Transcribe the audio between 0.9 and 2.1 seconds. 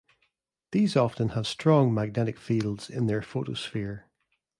often have strong